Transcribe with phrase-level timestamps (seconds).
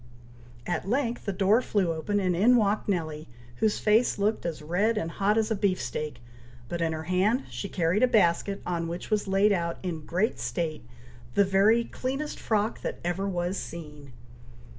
[0.65, 4.97] At length the door flew open, and in walked Nelly, whose face looked as red
[4.97, 6.23] and hot as a beefsteak;
[6.67, 10.39] but in her hand she carried a basket, on which was laid out, in great
[10.39, 10.83] state,
[11.35, 14.11] the very cleanest frock that ever was seen!